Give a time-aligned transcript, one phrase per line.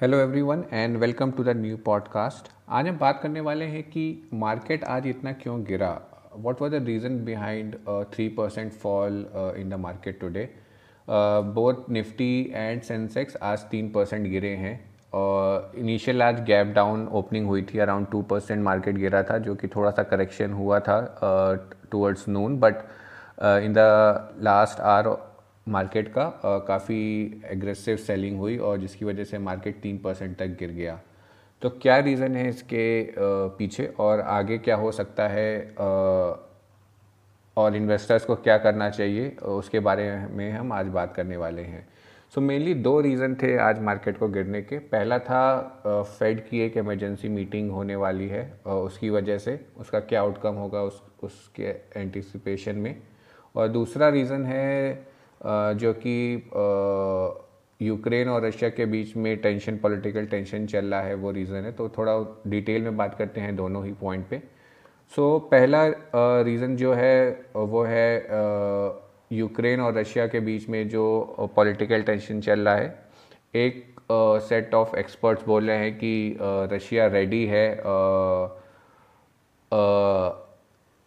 [0.00, 4.04] Hello everyone and welcome to the new podcast आज हम बात करने वाले हैं कि
[4.34, 5.90] मार्केट आज इतना क्यों गिरा?
[6.36, 7.74] What was the reason behind
[8.14, 9.18] three percent fall
[9.58, 10.48] in the market today
[11.56, 14.74] both Nifty and Sensex आज तीन परसेंट गिरे हैं।
[15.12, 19.54] और इनिशियल आज गैप डाउन ओपनिंग हुई थी अराउंड टू परसेंट मार्केट गिरा था, जो
[19.54, 21.00] कि थोड़ा सा करेक्शन हुआ था
[21.90, 22.74] towards noon but
[23.64, 23.78] in the
[24.42, 25.29] last hour
[25.66, 26.24] market का
[26.68, 30.98] काफ़ी एग्रेसिव सेलिंग हुई और जिसकी वजह से मार्केट तीन परसेंट तक गिर गया।
[31.62, 33.12] तो क्या रीज़न है इसके
[33.58, 35.74] पीछे और आगे क्या हो सकता है
[37.56, 41.86] और इन्वेस्टर्स को क्या करना चाहिए उसके बारे में हम आज बात करने वाले हैं।
[42.34, 46.60] सो so मेनली दो रीज़न थे आज मार्केट को गिरने के। पहला था फेड की
[46.60, 51.74] एक इमरजेंसी मीटिंग होने वाली है उसकी वजह से उसका क्या आउटकम होगा उस, उसके
[51.96, 53.02] एंटिसिपेशन में।
[53.54, 54.92] और दूसरा रीज़न है
[55.40, 56.14] जो कि
[57.80, 61.72] यूक्रेन और रशिया के बीच में टेंशन पॉलिटिकल टेंशन चल रहा है वो रीज़न है।
[61.72, 62.14] तो थोड़ा
[62.50, 64.42] डिटेल में बात करते हैं दोनों ही पॉइंट पे।
[65.12, 65.84] सो so, पहला
[66.44, 68.24] रीज़न जो है वो है
[69.32, 72.98] यूक्रेन और रशिया के बीच में जो पॉलिटिकल टेंशन चल रहा है।
[73.56, 73.86] एक
[74.42, 76.36] सेट ऑफ़ एक्सपर्ट्स बोल रहे हैं कि
[76.72, 77.68] रशिया रेडी है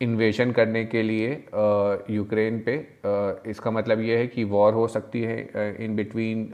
[0.03, 1.29] इन्वेशन करने के लिए
[2.09, 2.75] यूक्रेन पे।
[3.49, 6.49] इसका मतलब ये है कि वॉर हो सकती है in between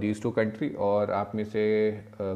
[0.00, 1.64] these two country और आप में से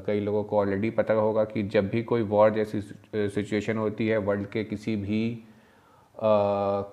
[0.06, 4.18] कई लोगों को ऑलरेडी पता होगा कि जब भी कोई वॉर जैसी सिचुएशन होती है
[4.20, 5.22] वर्ल्ड के किसी भी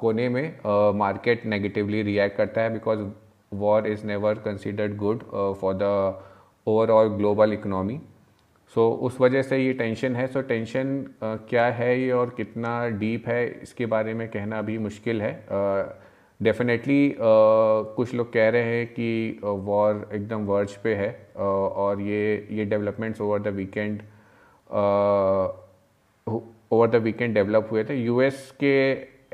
[0.01, 0.57] कोने में
[0.97, 2.99] मार्केट नेगेटिवली रिएक्ट करता है because
[3.51, 5.23] war is never considered good
[5.61, 5.83] for the
[6.67, 7.99] overall global economy
[8.73, 12.33] so so, उस वजह से ये टेंशन है। सो so, टेंशन क्या है ये और
[12.37, 15.33] कितना डीप है इसके बारे में कहना भी मुश्किल है।
[16.39, 17.19] डेफिनेटली uh, uh,
[17.95, 22.65] कुछ लोग कह रहे हैं कि वॉर एकदम वर्ज पे है। uh, और ये ये
[22.65, 24.01] developments over the weekend
[26.71, 28.75] over the weekend develop हुए थे। यूएस के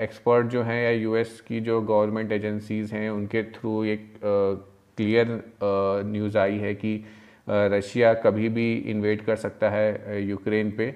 [0.03, 5.27] एक्सपर्ट जो हैं या यूएस की जो गवर्नमेंट एजेंसीज़ हैं उनके थ्रू एक क्लियर
[6.05, 6.93] न्यूज़ आई है कि
[7.51, 10.93] रशिया कभी भी इन्वेट कर सकता है यूक्रेन पे।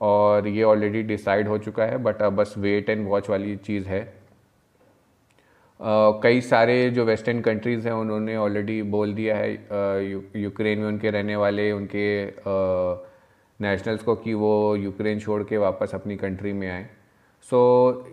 [0.00, 3.88] और ये ऑलरेडी डिसाइड हो चुका है बट अब बस वेट एंड वॉच वाली चीज़
[3.88, 4.00] है।
[6.22, 9.52] कई सारे जो वेस्टर्न कंट्रीज़ हैं उन्होंने ऑलरेडी बोल दिया है
[10.36, 12.06] यूक्रेन में उनके रहने वाले उनके
[13.60, 16.88] नेशनल्स को कि वो यूक्रेन छोड़ के वापस अपनी कंट्री में आए।
[17.50, 18.08] सो so,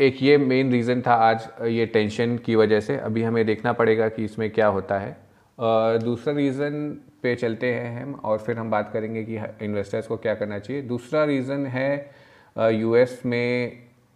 [0.00, 4.08] एक ये मेन रीज़न था आज ये टेंशन की वजह से। अभी हमें देखना पड़ेगा
[4.08, 5.16] कि इसमें क्या होता है।
[5.58, 10.34] दूसरा रीज़न पे चलते हैं हम और फिर हम बात करेंगे कि इन्वेस्टर्स को क्या
[10.34, 12.10] करना चाहिए। दूसरा रीज़न है
[12.56, 13.72] यूएस में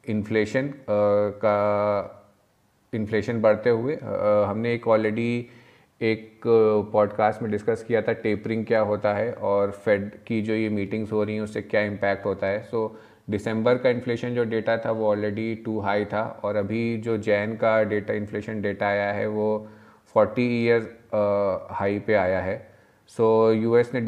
[0.08, 0.72] इन्फ्लेशन
[1.44, 1.58] का
[2.92, 3.96] इन्फ्लेशन बढ़ते हुए
[4.46, 5.46] हमने एक ऑलरेडी
[6.00, 6.40] एक
[6.92, 11.12] पॉडकास्ट में डिस्कस किया था टेपरिंग क्या होता है और फेड की जो ये मीटिंग्स
[11.12, 14.76] हो रही हैं उससे क्या इम्पैक्ट होता है। सो so, दिसंबर का इन्फ्लेशन जो डेटा
[14.76, 19.12] था वो ऑलरेडी टू हाई था और अभी जो जैन का डेटा इन्फ्लेशन डेटा आया
[19.12, 19.68] है वो
[20.14, 22.56] फोर्टी ईयर हाई पे आया है।
[23.10, 24.00] सो so, यूएस ने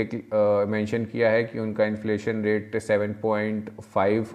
[0.70, 4.34] मेंशन किया है कि उनका इन्फ्लेशन रेट 7.5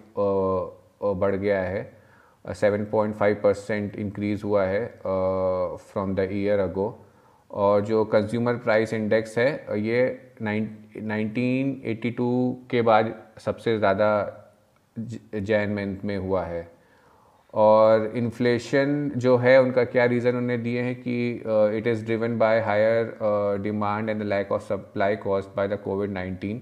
[1.16, 2.00] बढ़ गया है।
[2.46, 6.88] 7.5 परसेंट इंक्रीज़ हुआ है फ्रॉम द ईयर अगो
[7.52, 10.02] और जो कंज्यूमर प्राइस इंडेक्स है ये
[10.42, 12.28] नाइनटीन एटी टू
[12.72, 14.10] के बाद सबसे ज़्यादा
[15.36, 16.62] जैन मंथ में हुआ है।
[17.54, 21.32] और इन्फ्लेशन जो है उनका क्या रीज़न उन्होंने दिए हैं कि
[21.78, 23.18] it is driven by higher
[23.62, 26.62] demand and the lack of supply cause by the COVID nineteen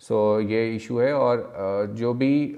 [0.00, 2.56] so ये इशू है और uh, जो भी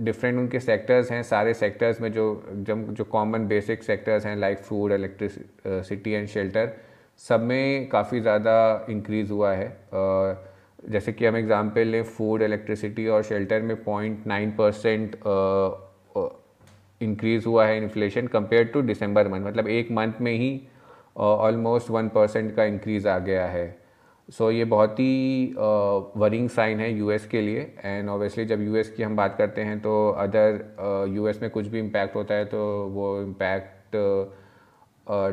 [0.00, 4.36] डिफरेंट uh, उनके सेक्टर्स हैं सारे सेक्टर्स में जो जब जो कॉमन बेसिक सेक्टर्स हैं
[4.36, 6.72] like food electricity and shelter
[7.18, 13.06] सब में काफ़ी ज़्यादा इंक्रीज़ हुआ है। Uh, जैसे कि हम एग्ज़ाम्पल लें फ़ूड इलेक्ट्रिसिटी
[13.08, 15.16] और शेल्टर में पॉइंट नाइन परसेंट
[17.04, 20.60] इंक्रीज़ हुआ है inflation compare to December month मतलब एक मंथ में ही
[21.16, 23.66] ऑलमोस्ट वन परसेंट का इंक्रीज़ आ गया है।
[24.28, 25.54] सो so, ये बहुत ही
[26.16, 29.78] वरिंग साइन है यूएस के लिए। एंड ऑब्वियसली जब यूएस की हम बात करते हैं
[29.80, 32.60] तो अदर यूएस में कुछ भी इम्पैक्ट होता है तो
[32.92, 33.96] वो इम्पैक्ट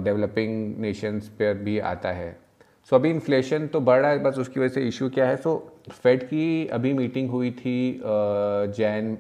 [0.04, 4.38] डेवलपिंग नेशंस पर भी आता है। सो so, अभी इन्फ्लेशन तो बढ़ रहा है बस
[4.40, 5.36] उसकी वजह से इशू क्या है?
[5.38, 5.54] सो
[5.88, 9.18] so, फेड की अभी मीटिंग हुई थी जैन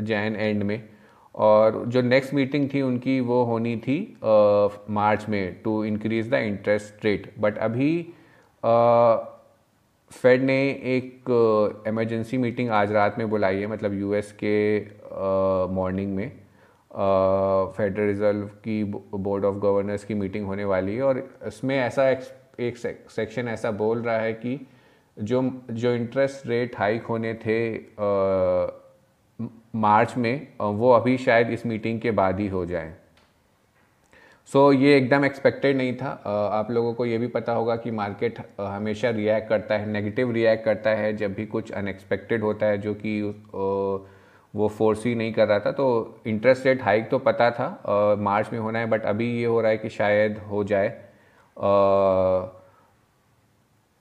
[0.00, 0.82] जैन एंड में।
[1.36, 4.16] और जो नेक्स्ट मीटिंग थी उनकी वो होनी थी
[4.90, 8.14] मार्च में to increase the interest rate but अभी
[10.12, 11.24] फेड ने एक
[11.86, 14.80] इमरजेंसी मीटिंग आज रात में बुलाई है मतलब यूएस के
[15.74, 16.28] मॉर्निंग में।
[17.76, 18.84] फेडरल रिज़र्व की
[19.14, 22.76] बोर्ड ऑफ़ गवर्नर्स की मीटिंग होने वाली है और इसमें ऐसा एक
[23.10, 24.66] सेक्शन ऐसा बोल रहा है कि
[25.18, 27.78] जो जो इंटरेस्ट रेट हाइक होने थे
[29.74, 32.94] मार्च में वो अभी शायद इस मीटिंग के बाद ही हो जाए।
[34.50, 36.10] सो so, ये एकदम एक्सपेक्टेड नहीं था।
[36.52, 40.64] आप लोगों को ये भी पता होगा कि मार्केट हमेशा रिएक्ट करता है नेगेटिव रिएक्ट
[40.64, 43.20] करता है जब भी कुछ अनएक्सपेक्टेड होता है जो कि
[44.54, 48.52] वो फोर्स ही नहीं कर रहा था। तो इंटरेस्ट रेट हाइक तो पता था मार्च
[48.52, 50.88] में होना है बट अभी ये हो रहा है कि शायद हो जाए।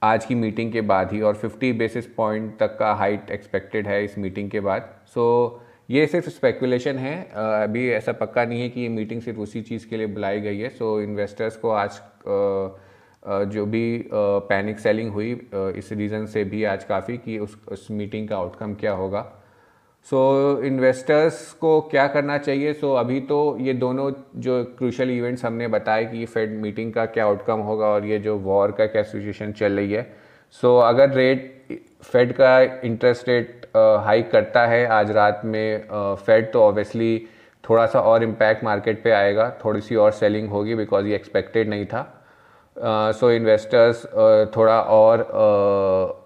[0.05, 4.03] आज की मीटिंग के बाद ही और 50 बेसिस पॉइंट तक का हाइट एक्सपेक्टेड है
[4.05, 8.69] इस मीटिंग के बाद। सो so, ये सिर्फ़ स्पेकुलेशन है। अभी ऐसा पक्का नहीं है
[8.69, 11.69] कि ये मीटिंग सिर्फ़ उसी चीज़ के लिए बुलाई गई है। सो so, इन्वेस्टर्स को
[11.69, 11.99] आज
[13.53, 18.27] जो भी पैनिक सेलिंग हुई इस रीज़न से भी आज काफ़ी कि उस उस मीटिंग
[18.27, 19.21] का आउटकम क्या होगा।
[20.07, 22.73] सो so, इन्वेस्टर्स को क्या करना चाहिए?
[22.73, 27.05] सो so, अभी तो ये दोनों जो क्रूशल इवेंट्स हमने बताए कि फेड मीटिंग का
[27.05, 30.03] क्या आउटकम होगा और ये जो वॉर का क्या सिचुएशन चल रही है।
[30.51, 33.65] सो so, अगर रेट फेड का इंटरेस्ट रेट
[34.05, 35.87] हाइक करता है आज रात में
[36.25, 37.27] फेड तो ऑब्वियसली
[37.63, 41.69] थोड़ा सा और इम्पैक्ट मार्केट पे आएगा। थोड़ी सी और सेलिंग होगी बिकॉज़ ये एक्सपेक्टेड
[41.69, 42.03] नहीं था।
[42.77, 46.23] So uh, investors so uh, थोड़ा और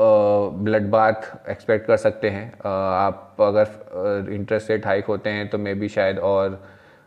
[0.00, 5.58] ब्लड बाथ एक्सपेक्ट कर सकते हैं। uh, आप अगर इंटरेस्ट रेट हाइक होते हैं तो
[5.58, 6.62] मे बी शायद और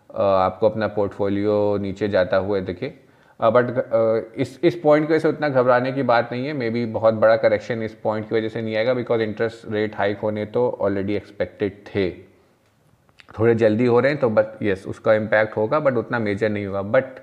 [0.09, 2.93] आपको अपना पोर्टफोलियो नीचे जाता हुआ दिखे।
[3.39, 6.69] बट uh, इस इस पॉइंट की वजह से उतना घबराने की बात नहीं है। मे
[6.69, 10.19] बी बहुत बड़ा करेक्शन इस पॉइंट की वजह से नहीं आएगा बिकॉज़ इंटरेस्ट रेट हाइक
[10.19, 12.09] होने तो ऑलरेडी एक्सपेक्टेड थे।
[13.39, 16.65] थोड़े जल्दी हो रहे हैं तो बट यस उसका इम्पैक्ट होगा बट उतना मेजर नहीं
[16.65, 17.19] होगा। बट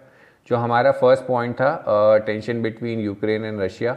[0.51, 3.97] जो हमारा फ़र्स्ट पॉइंट था tension between Ukraine and Russia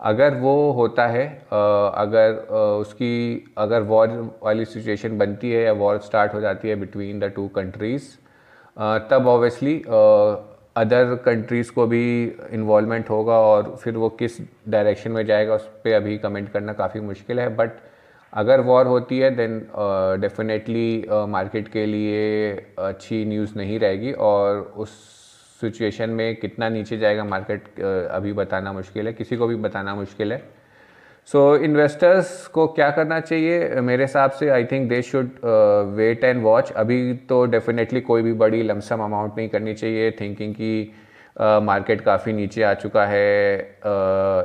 [0.00, 2.34] अगर वो होता है अगर
[2.80, 4.08] उसकी, अगर वॉर
[4.42, 8.08] वाली सिचुएशन बनती है या वॉर स्टार्ट हो जाती है बिटवीन द टू कंट्रीज़
[9.10, 9.76] तब ऑब्वियसली
[10.76, 12.02] अदर कंट्रीज़ को भी
[12.52, 17.00] इन्वॉलमेंट होगा और फिर वो किस डायरेक्शन में जाएगा उस पर अभी कमेंट करना काफ़ी
[17.00, 17.70] मुश्किल है। बट
[18.32, 19.58] अगर वॉर होती है देन
[20.20, 24.90] डेफिनेटली मार्केट के लिए अच्छी न्यूज़ नहीं रहेगी और उस
[25.60, 30.32] सिचुएशन में कितना नीचे जाएगा मार्केट अभी बताना मुश्किल है किसी को भी बताना मुश्किल
[30.32, 30.38] है।
[31.28, 33.80] सो so, इन्वेस्टर्स को क्या करना चाहिए?
[33.80, 35.30] मेरे हिसाब से I think they should
[35.96, 40.54] wait and watch अभी तो डेफिनेटली कोई भी बड़ी लमसम अमाउंट नहीं करनी चाहिए। थिंकिंग
[40.54, 40.92] कि
[41.62, 43.54] मार्केट काफ़ी नीचे आ चुका है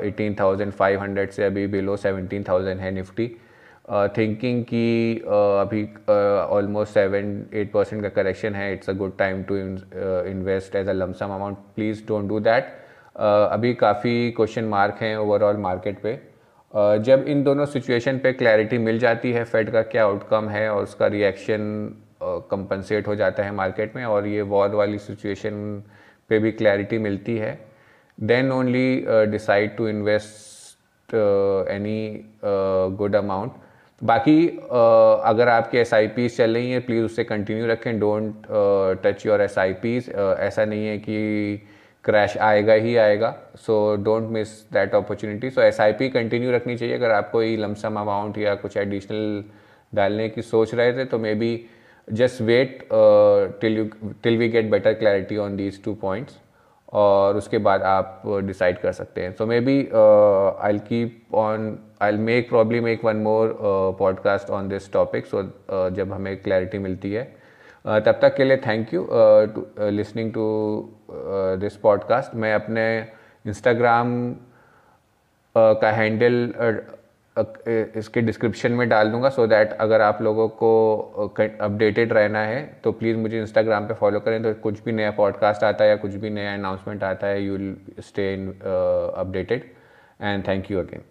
[0.08, 3.26] एटीन थाउज़ेंड फाइव हंड्रेड से अभी बिलो सेवनटीन थाउज़ेंड है निफ्टी
[3.88, 5.88] थिंकिंग uh, कि uh, अभी
[6.56, 10.94] ऑलमोस्ट सेवन एट परसेंट का करेक्शन है it's a good time to invest as a
[10.94, 12.72] lump sum amount please don't do that
[13.18, 16.14] अभी काफ़ी question mark हैं ओवरऑल मार्केट पे।
[17.00, 20.84] जब इन दोनों सिचुएशन पे क्लैरिटी मिल जाती है फेड का क्या आउटकम है और
[20.84, 21.62] उसका रिएक्शन
[22.52, 25.84] कंपनसेट हो जाता है मार्केट में और ये वॉर वाली सिचुएशन
[26.30, 27.58] पे भी क्लैरिटी मिलती है
[28.18, 32.00] then only decide to invest any
[32.98, 33.64] good amount
[34.06, 34.48] बाकी
[35.26, 38.48] अगर आपके एस आई पीज चल रही हैं प्लीज़ उससे कंटिन्यू रखें don't
[39.06, 40.10] touch your S I Ps
[40.40, 41.62] ऐसा नहीं है कि
[42.06, 46.76] क्रैश आएगा ही आएगा so don't miss that opportunity so S I P continue रखनी
[46.78, 49.44] चाहिए, अगर आप कोई लमसम अमाउंट या कुछ एडिशनल
[49.94, 51.52] डालने की सोच रहे थे तो maybe
[52.08, 52.88] just wait
[53.62, 53.86] till you
[54.24, 56.38] till we get better clarity on these two points
[56.96, 59.78] और उसके बाद आप डिसाइड कर सकते हैं। So maybe
[60.68, 63.58] I keep on I make probably make one more
[64.00, 65.44] podcast on this topic so
[65.90, 67.24] जब हमें clarity मिलती है।
[67.86, 69.08] तब तक के लिए thank you
[69.80, 70.48] listening to
[71.62, 72.86] this podcast मैं अपने
[73.48, 76.95] इंस्टाग्राम uh, का हैंडल uh, uh,
[77.38, 80.70] इसके डिस्क्रिप्शन में डाल दूँगा सो so दैट अगर आप लोगों को
[81.62, 85.64] अपडेटेड रहना है तो प्लीज़ मुझे इंस्टाग्राम पे फॉलो करें। तो कुछ भी नया पॉडकास्ट
[85.64, 88.48] आता है या कुछ भी नया अनाउंसमेंट आता है you will stay in
[89.18, 89.72] updated
[90.22, 91.04] and thank you again